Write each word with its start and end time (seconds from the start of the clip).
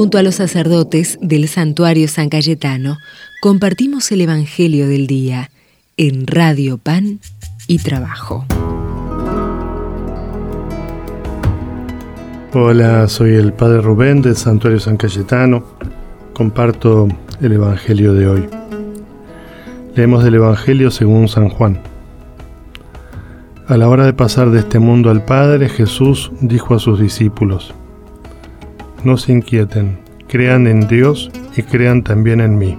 Junto 0.00 0.16
a 0.16 0.22
los 0.22 0.36
sacerdotes 0.36 1.18
del 1.20 1.46
santuario 1.46 2.08
San 2.08 2.30
Cayetano, 2.30 2.96
compartimos 3.42 4.10
el 4.12 4.22
Evangelio 4.22 4.88
del 4.88 5.06
Día 5.06 5.50
en 5.98 6.26
Radio 6.26 6.78
Pan 6.78 7.20
y 7.66 7.80
Trabajo. 7.80 8.46
Hola, 12.54 13.06
soy 13.08 13.34
el 13.34 13.52
Padre 13.52 13.82
Rubén 13.82 14.22
del 14.22 14.36
Santuario 14.36 14.80
San 14.80 14.96
Cayetano. 14.96 15.64
Comparto 16.32 17.06
el 17.42 17.52
Evangelio 17.52 18.14
de 18.14 18.26
hoy. 18.26 18.48
Leemos 19.96 20.24
del 20.24 20.36
Evangelio 20.36 20.90
según 20.90 21.28
San 21.28 21.50
Juan. 21.50 21.78
A 23.68 23.76
la 23.76 23.86
hora 23.86 24.06
de 24.06 24.14
pasar 24.14 24.50
de 24.50 24.60
este 24.60 24.78
mundo 24.78 25.10
al 25.10 25.26
Padre, 25.26 25.68
Jesús 25.68 26.32
dijo 26.40 26.74
a 26.74 26.78
sus 26.78 26.98
discípulos, 26.98 27.74
no 29.04 29.16
se 29.16 29.32
inquieten, 29.32 29.98
crean 30.28 30.66
en 30.66 30.86
Dios 30.88 31.30
y 31.56 31.62
crean 31.62 32.02
también 32.02 32.40
en 32.40 32.58
mí. 32.58 32.78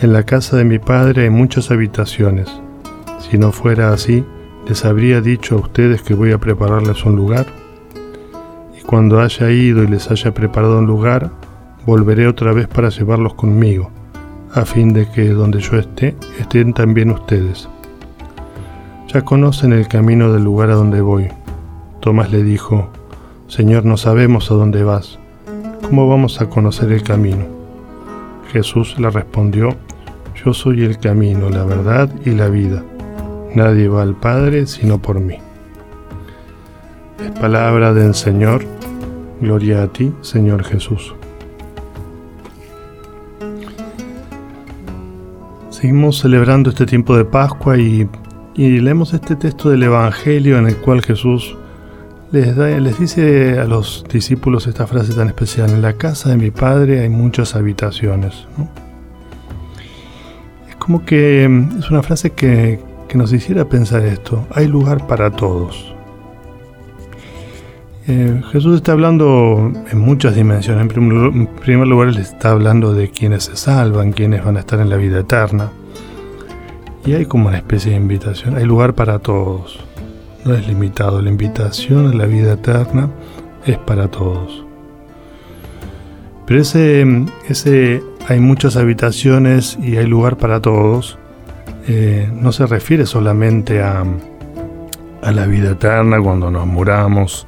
En 0.00 0.12
la 0.12 0.22
casa 0.22 0.56
de 0.56 0.64
mi 0.64 0.78
Padre 0.78 1.24
hay 1.24 1.30
muchas 1.30 1.70
habitaciones. 1.70 2.48
Si 3.18 3.36
no 3.36 3.52
fuera 3.52 3.92
así, 3.92 4.24
les 4.66 4.84
habría 4.84 5.20
dicho 5.20 5.56
a 5.56 5.60
ustedes 5.60 6.02
que 6.02 6.14
voy 6.14 6.32
a 6.32 6.38
prepararles 6.38 7.04
un 7.04 7.16
lugar. 7.16 7.46
Y 8.78 8.82
cuando 8.82 9.20
haya 9.20 9.50
ido 9.50 9.82
y 9.82 9.86
les 9.86 10.10
haya 10.10 10.32
preparado 10.32 10.78
un 10.78 10.86
lugar, 10.86 11.30
volveré 11.86 12.26
otra 12.26 12.52
vez 12.52 12.68
para 12.68 12.90
llevarlos 12.90 13.34
conmigo, 13.34 13.90
a 14.52 14.64
fin 14.64 14.92
de 14.92 15.10
que 15.10 15.30
donde 15.30 15.60
yo 15.60 15.78
esté, 15.78 16.14
estén 16.38 16.74
también 16.74 17.10
ustedes. 17.10 17.68
Ya 19.12 19.22
conocen 19.22 19.72
el 19.72 19.88
camino 19.88 20.32
del 20.32 20.44
lugar 20.44 20.70
a 20.70 20.74
donde 20.74 21.00
voy. 21.00 21.28
Tomás 22.00 22.30
le 22.30 22.42
dijo, 22.42 22.90
Señor, 23.48 23.86
no 23.86 23.96
sabemos 23.96 24.50
a 24.50 24.54
dónde 24.54 24.84
vas. 24.84 25.18
¿Cómo 25.82 26.06
vamos 26.06 26.42
a 26.42 26.50
conocer 26.50 26.92
el 26.92 27.02
camino? 27.02 27.46
Jesús 28.52 28.96
le 28.98 29.08
respondió, 29.08 29.70
Yo 30.44 30.52
soy 30.52 30.84
el 30.84 30.98
camino, 30.98 31.48
la 31.48 31.64
verdad 31.64 32.10
y 32.26 32.32
la 32.32 32.48
vida. 32.48 32.84
Nadie 33.54 33.88
va 33.88 34.02
al 34.02 34.14
Padre 34.14 34.66
sino 34.66 35.00
por 35.00 35.18
mí. 35.18 35.36
Es 37.24 37.40
palabra 37.40 37.94
del 37.94 38.14
Señor. 38.14 38.66
Gloria 39.40 39.82
a 39.84 39.88
ti, 39.88 40.12
Señor 40.20 40.62
Jesús. 40.62 41.14
Seguimos 45.70 46.18
celebrando 46.18 46.68
este 46.68 46.84
tiempo 46.84 47.16
de 47.16 47.24
Pascua 47.24 47.78
y, 47.78 48.06
y 48.54 48.80
leemos 48.80 49.14
este 49.14 49.36
texto 49.36 49.70
del 49.70 49.84
Evangelio 49.84 50.58
en 50.58 50.66
el 50.66 50.76
cual 50.76 51.00
Jesús 51.00 51.56
les, 52.30 52.98
dice 52.98 53.58
a 53.58 53.64
los 53.64 54.04
discípulos 54.12 54.66
esta 54.66 54.86
frase 54.86 55.14
tan 55.14 55.28
especial, 55.28 55.70
en 55.70 55.82
la 55.82 55.94
casa 55.94 56.30
de 56.30 56.36
mi 56.36 56.50
padre 56.50 57.00
hay 57.00 57.08
muchas 57.08 57.54
habitaciones. 57.54 58.46
Es 60.68 60.76
como 60.76 61.04
que 61.04 61.44
es 61.78 61.90
una 61.90 62.02
frase 62.02 62.30
que, 62.30 62.80
nos 63.14 63.32
hiciera 63.32 63.64
pensar 63.64 64.04
esto, 64.04 64.46
hay 64.50 64.66
lugar 64.68 65.06
para 65.06 65.30
todos. 65.30 65.94
Eh, 68.06 68.42
Jesús 68.52 68.76
está 68.76 68.92
hablando 68.92 69.72
en 69.90 69.98
muchas 69.98 70.34
dimensiones. 70.34 70.82
En 70.82 70.88
primer, 70.88 71.32
en 71.32 71.46
primer 71.46 71.88
lugar, 71.88 72.08
Él 72.08 72.18
está 72.18 72.50
hablando 72.50 72.92
de 72.92 73.10
quienes 73.10 73.44
se 73.44 73.56
salvan, 73.56 74.12
quienes 74.12 74.44
van 74.44 74.58
a 74.58 74.60
estar 74.60 74.80
en 74.80 74.90
la 74.90 74.96
vida 74.96 75.20
eterna. 75.20 75.70
Y 77.06 77.14
hay 77.14 77.24
como 77.24 77.48
una 77.48 77.56
especie 77.56 77.92
de 77.92 77.96
invitación, 77.96 78.56
hay 78.56 78.64
lugar 78.64 78.94
para 78.94 79.18
todos 79.18 79.87
no 80.48 80.54
es 80.54 80.66
limitado. 80.66 81.20
La 81.20 81.28
invitación 81.28 82.08
a 82.08 82.14
la 82.14 82.26
vida 82.26 82.54
eterna 82.54 83.10
es 83.66 83.76
para 83.78 84.08
todos. 84.08 84.64
Pero 86.46 86.62
ese, 86.62 87.06
ese 87.48 88.02
hay 88.26 88.40
muchas 88.40 88.76
habitaciones 88.76 89.78
y 89.82 89.98
hay 89.98 90.06
lugar 90.06 90.38
para 90.38 90.60
todos, 90.60 91.18
eh, 91.86 92.30
no 92.34 92.52
se 92.52 92.66
refiere 92.66 93.04
solamente 93.04 93.82
a, 93.82 94.04
a 95.22 95.32
la 95.32 95.46
vida 95.46 95.72
eterna 95.72 96.20
cuando 96.20 96.50
nos 96.50 96.66
muramos. 96.66 97.46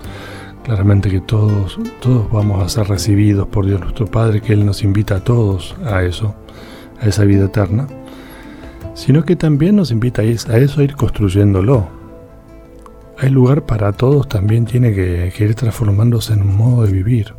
Claramente 0.65 1.09
que 1.09 1.21
todos, 1.21 1.78
todos 2.00 2.31
vamos 2.31 2.62
a 2.62 2.69
ser 2.69 2.87
recibidos 2.87 3.49
por 3.49 3.65
Dios 3.65 3.81
nuestro 3.81 4.06
Padre, 4.06 4.43
que 4.43 4.53
Él 4.53 4.66
nos 4.66 4.83
invita 4.83 5.16
a 5.16 5.25
todos 5.25 5.75
a 5.87 6.03
eso, 6.03 6.34
a 7.00 7.06
esa 7.06 7.25
vida 7.25 7.47
eterna, 7.47 7.87
sino 8.94 9.25
que 9.25 9.37
también 9.37 9.77
nos 9.77 9.91
invita 9.91 10.21
a 10.21 10.25
eso, 10.27 10.81
a 10.81 10.84
ir 10.84 10.94
construyéndolo, 10.94 12.00
hay 13.21 13.29
lugar 13.29 13.67
para 13.67 13.93
todos 13.93 14.29
también 14.29 14.65
tiene 14.65 14.95
que, 14.95 15.31
ir 15.39 15.55
transformándose 15.55 16.33
en 16.33 16.41
un 16.41 16.57
modo 16.57 16.87
de 16.87 16.93
vivir. 16.93 17.35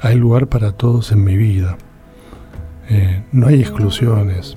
Hay 0.00 0.16
lugar 0.16 0.48
para 0.48 0.72
todos 0.72 1.12
en 1.12 1.22
mi 1.22 1.36
vida. 1.36 1.78
Eh, 2.88 3.22
no 3.30 3.46
hay 3.46 3.60
exclusiones. 3.60 4.56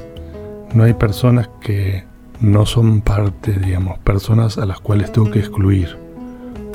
No 0.74 0.84
hay 0.84 0.94
personas 0.94 1.52
que 1.62 2.06
no 2.42 2.66
son 2.66 3.02
parte, 3.02 3.52
digamos, 3.54 4.00
personas 4.00 4.58
a 4.58 4.66
las 4.66 4.80
cuales 4.80 5.12
tengo 5.12 5.30
que 5.30 5.38
excluir. 5.38 6.00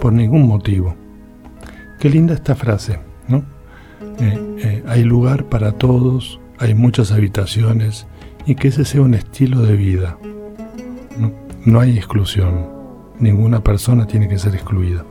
Por 0.01 0.13
ningún 0.13 0.47
motivo. 0.47 0.95
Qué 1.99 2.09
linda 2.09 2.35
esta 2.35 2.55
frase, 2.55 3.01
¿no? 3.27 3.39
Eh, 4.21 4.57
eh, 4.59 4.85
hay 4.87 5.03
lugar 5.03 5.47
para 5.47 5.73
todos, 5.73 6.39
hay 6.61 6.75
muchas 6.75 7.11
habitaciones 7.11 8.07
y 8.47 8.55
que 8.55 8.69
ese 8.69 8.85
sea 8.85 9.03
un 9.03 9.15
estilo 9.15 9.63
de 9.63 9.75
vida. 9.75 10.17
No, 11.19 11.33
no 11.65 11.81
hay 11.81 11.99
exclusión 11.99 12.80
ninguna 13.21 13.61
persona 13.63 14.07
tiene 14.07 14.29
que 14.29 14.39
ser 14.39 14.55
excluida. 14.55 15.05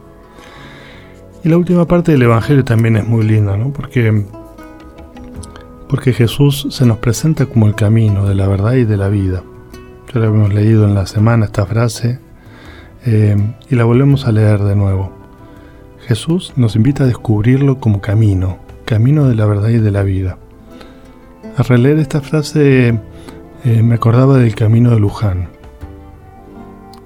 Y 1.43 1.49
la 1.49 1.57
última 1.57 1.85
parte 1.85 2.11
del 2.11 2.23
Evangelio 2.23 2.65
también 2.65 2.97
es 2.97 3.07
muy 3.07 3.25
linda, 3.25 3.55
¿no? 3.55 3.71
Porque, 3.71 4.25
porque 5.87 6.11
Jesús 6.11 6.67
se 6.69 6.85
nos 6.85 6.97
presenta 6.97 7.45
como 7.45 7.67
el 7.67 7.75
camino 7.75 8.27
de 8.27 8.35
la 8.35 8.47
verdad 8.47 8.73
y 8.73 8.83
de 8.83 8.97
la 8.97 9.07
vida. 9.07 9.43
Ya 10.13 10.19
la 10.19 10.27
hemos 10.27 10.53
leído 10.53 10.85
en 10.85 10.95
la 10.95 11.05
semana 11.05 11.45
esta 11.45 11.65
frase 11.65 12.19
eh, 13.05 13.37
y 13.69 13.75
la 13.75 13.85
volvemos 13.85 14.25
a 14.25 14.33
leer 14.33 14.59
de 14.63 14.75
nuevo. 14.75 15.13
Jesús 16.05 16.53
nos 16.57 16.75
invita 16.75 17.03
a 17.03 17.07
descubrirlo 17.07 17.79
como 17.79 18.01
camino, 18.01 18.57
camino 18.83 19.27
de 19.27 19.35
la 19.35 19.45
verdad 19.45 19.69
y 19.69 19.77
de 19.77 19.91
la 19.91 20.03
vida. 20.03 20.37
Al 21.55 21.65
releer 21.65 21.99
esta 21.99 22.19
frase 22.19 22.99
eh, 23.63 23.83
me 23.83 23.95
acordaba 23.95 24.37
del 24.39 24.55
camino 24.55 24.89
de 24.89 24.99
Luján. 24.99 25.49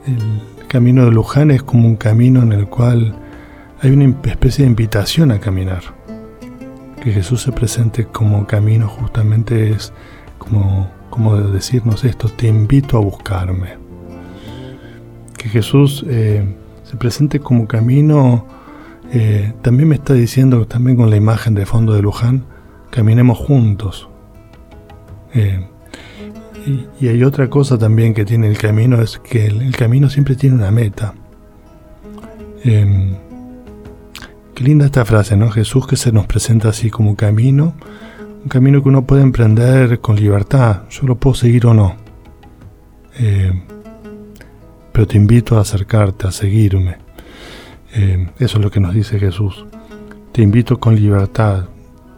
El, 0.08 0.53
camino 0.74 1.06
de 1.06 1.12
Luján 1.12 1.52
es 1.52 1.62
como 1.62 1.88
un 1.88 1.98
camino 1.98 2.42
en 2.42 2.52
el 2.52 2.66
cual 2.66 3.14
hay 3.80 3.92
una 3.92 4.06
especie 4.06 4.66
de 4.66 4.72
invitación 4.72 5.30
a 5.30 5.40
caminar. 5.40 5.84
Que 7.00 7.12
Jesús 7.12 7.44
se 7.44 7.52
presente 7.52 8.06
como 8.06 8.48
camino 8.48 8.88
justamente 8.88 9.70
es 9.70 9.94
como, 10.40 10.90
como 11.12 11.38
decirnos 11.38 12.04
esto, 12.04 12.28
te 12.28 12.48
invito 12.48 12.98
a 12.98 13.02
buscarme. 13.02 13.78
Que 15.38 15.48
Jesús 15.48 16.04
eh, 16.10 16.44
se 16.84 16.98
presente 16.98 17.40
como 17.40 17.68
camino 17.68 18.48
eh, 19.12 19.54
también 19.62 19.90
me 19.90 19.96
está 19.96 20.16
diciendo, 20.16 20.66
también 20.66 20.98
con 20.98 21.12
la 21.12 21.18
imagen 21.18 21.54
de 21.54 21.68
fondo 21.68 21.94
de 21.94 22.02
Luján, 22.02 22.46
caminemos 22.90 23.38
juntos. 23.38 24.10
Eh, 25.36 25.68
y, 27.00 27.08
hay 27.08 27.24
otra 27.24 27.50
cosa 27.50 27.78
también 27.78 28.14
que 28.14 28.26
tiene 28.26 28.48
el 28.48 28.58
camino, 28.58 29.02
es 29.02 29.20
que 29.20 29.48
el, 29.48 29.76
camino 29.76 30.10
siempre 30.10 30.36
tiene 30.36 30.56
una 30.56 30.72
meta. 30.72 31.14
Em, 32.64 33.16
qué 34.54 34.64
linda 34.64 34.86
esta 34.86 35.04
frase, 35.04 35.36
¿no? 35.36 35.50
Jesús 35.50 35.86
que 35.86 35.96
se 35.98 36.12
nos 36.12 36.26
presenta 36.26 36.70
así 36.70 36.90
como 36.90 37.16
camino, 37.16 37.76
un 38.44 38.50
camino 38.50 38.82
que 38.82 38.90
uno 38.90 39.06
puede 39.06 39.24
emprender 39.24 40.00
con 40.00 40.16
libertad. 40.16 40.84
Yo 40.90 41.08
lo 41.08 41.16
puedo 41.16 41.34
seguir 41.34 41.66
o 41.66 41.74
no. 41.74 41.96
Em, 43.18 43.64
pero 44.92 45.08
te 45.08 45.18
invito 45.18 45.58
a 45.58 45.62
acercarte, 45.62 46.28
a 46.28 46.32
seguirme. 46.32 46.98
Em, 47.94 48.30
eso 48.40 48.58
es 48.58 48.64
lo 48.64 48.72
que 48.72 48.80
nos 48.80 48.94
dice 48.94 49.20
Jesús. 49.20 49.66
Te 50.32 50.42
invito 50.42 50.80
con 50.80 50.96
libertad, 50.96 51.66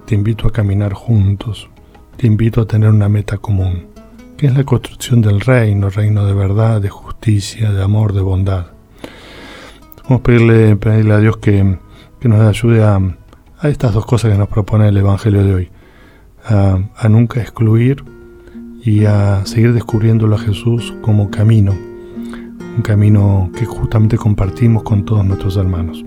te 0.06 0.16
invito 0.16 0.48
a 0.48 0.52
caminar 0.52 0.94
juntos, 0.94 1.70
te 2.18 2.28
invito 2.28 2.62
a 2.62 2.66
tener 2.66 2.90
una 2.90 3.10
meta 3.10 3.38
común 3.38 3.96
que 4.38 4.48
es 4.48 4.56
la 4.56 4.64
construcción 4.64 5.22
del 5.22 5.40
reino, 5.40 5.90
reino 5.90 6.26
de 6.26 6.34
verdad, 6.34 6.82
de 6.82 6.90
justicia, 6.90 7.72
de 7.72 7.82
amor, 7.82 8.14
de 8.14 8.22
bondad. 8.22 8.68
Vamos 10.04 10.20
a 10.20 10.24
pedirle, 10.24 11.14
a 11.14 11.20
Dios 11.20 11.38
que, 11.38 11.78
nos 12.22 12.42
ayude 12.42 12.84
a, 12.84 13.00
estas 13.64 13.94
dos 13.94 14.06
cosas 14.06 14.32
que 14.32 14.38
nos 14.38 14.50
propone 14.50 14.90
el 14.90 14.98
Evangelio 14.98 15.44
de 15.44 15.54
hoy, 15.54 15.70
a, 16.46 17.08
nunca 17.08 17.40
excluir 17.40 18.04
y 18.84 19.06
a 19.06 19.46
seguir 19.46 19.74
descubriéndolo 19.74 20.36
a 20.36 20.40
Jesús 20.40 20.94
como 21.02 21.32
camino, 21.32 21.72
un 21.72 22.82
camino 22.84 23.50
que 23.58 23.66
justamente 23.66 24.18
compartimos 24.18 24.84
con 24.84 25.06
todos 25.06 25.26
nuestros 25.26 25.56
hermanos. 25.56 26.04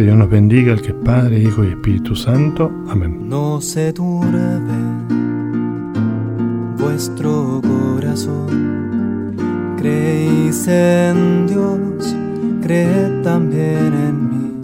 Que 0.00 0.06
Dios 0.06 0.16
nos 0.16 0.30
bendiga, 0.30 0.72
el 0.72 0.80
que 0.80 0.92
es 0.92 0.96
Padre, 1.04 1.42
Hijo 1.42 1.62
y 1.62 1.68
Espíritu 1.68 2.16
Santo. 2.16 2.72
Amén. 2.88 3.28
No 3.28 3.60
se 3.60 3.92
vuestro 6.78 7.60
corazón. 7.60 9.36
Creéis 9.76 10.66
en 10.68 11.46
Dios, 11.46 12.16
creed 12.62 13.20
también 13.22 13.92
en 13.92 14.30
mí. 14.30 14.58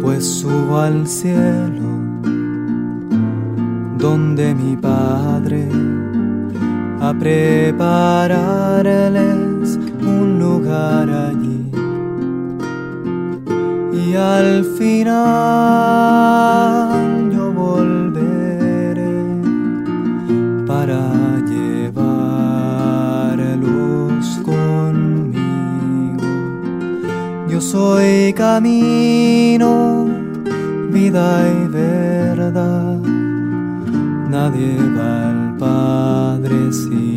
Pues 0.00 0.24
subo 0.24 0.78
al 0.78 1.06
cielo, 1.06 1.90
donde 3.98 4.54
mi 4.54 4.76
Padre 4.76 5.68
a 7.02 7.12
prepararles 7.12 9.78
un 10.00 10.38
lugar 10.38 11.10
allí. 11.10 11.60
Al 14.50 14.64
final 14.64 14.90
yo 17.30 17.52
volveré 17.52 19.20
para 20.66 21.00
llevarlos 21.50 22.00
conmigo. 24.44 26.30
Yo 27.48 27.60
soy 27.60 28.32
camino, 28.32 30.08
vida 30.90 31.28
y 31.48 31.68
verdad. 31.68 32.98
Nadie 34.34 34.76
va 34.96 35.30
al 35.30 35.56
Padre 35.58 36.72
sino 36.72 37.09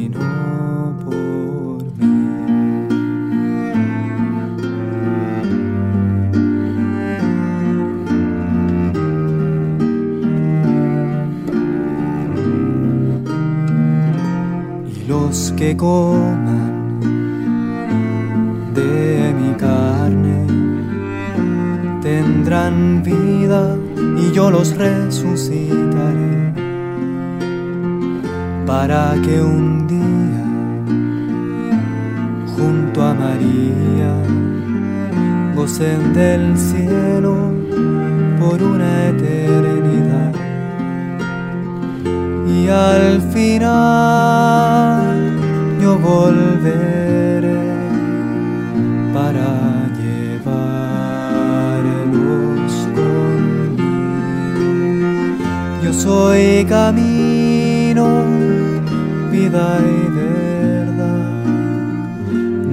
Los 15.08 15.52
que 15.58 15.76
coman 15.76 17.02
de 18.74 19.34
mi 19.38 19.54
carne 19.56 20.48
tendrán 22.02 23.04
vida 23.04 23.76
y 24.18 24.32
yo 24.32 24.50
los 24.50 24.76
resucitaré 24.78 26.54
para 28.66 29.16
que 29.22 29.42
un 29.42 29.88
día 29.88 30.46
junto 32.56 33.04
a 33.04 33.14
María 33.14 34.14
gocen 35.54 36.14
del 36.14 36.58
cielo 36.58 37.52
por 38.40 38.64
una 38.64 39.10
eternidad. 39.10 40.34
Y 42.48 42.70
al 42.70 43.22
final 43.34 44.43
volveré 46.04 47.64
para 49.14 49.50
llevarlos 50.00 50.74
conmigo. 52.98 53.88
Yo 55.84 55.92
soy 55.94 56.66
camino, 56.66 58.06
vida 59.32 59.80
y 59.80 60.00
verdad. 60.20 61.46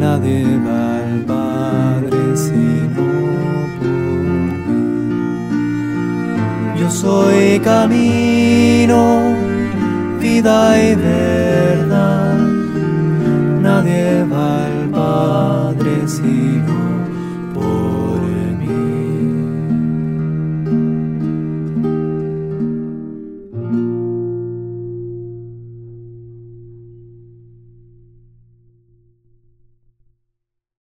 Nadie 0.03 0.45
va 0.67 0.83
al 0.99 1.21
Padre 1.33 2.21
sino 2.35 3.07
por 3.79 3.91
mí. 4.67 4.83
Yo 6.81 6.89
soy 6.91 7.61
camino, 7.61 9.01
vida 10.21 10.61
y 10.83 10.95
verdad 10.97 12.50
nadie 13.83 14.21